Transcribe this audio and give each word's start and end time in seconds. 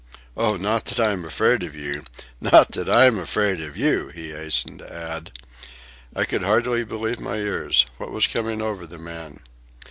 "Oh, 0.35 0.55
not 0.55 0.85
that 0.85 0.99
I'm 0.99 1.23
afraid 1.25 1.61
of 1.61 1.75
you, 1.75 2.05
not 2.41 2.71
that 2.71 2.89
I'm 2.89 3.19
afraid 3.19 3.61
of 3.61 3.77
you," 3.77 4.07
he 4.07 4.31
hastened 4.31 4.79
to 4.79 4.91
add. 4.91 5.31
I 6.15 6.25
could 6.25 6.41
hardly 6.41 6.83
believe 6.83 7.19
my 7.19 7.35
ears. 7.35 7.85
What 7.97 8.09
was 8.09 8.25
coming 8.25 8.63
over 8.63 8.87
the 8.87 8.97
man? 8.97 9.41